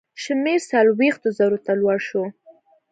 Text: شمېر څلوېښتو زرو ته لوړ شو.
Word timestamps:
شمېر 0.23 0.59
څلوېښتو 0.71 1.27
زرو 1.37 1.57
ته 1.65 1.71
لوړ 1.81 1.97
شو. 2.07 2.23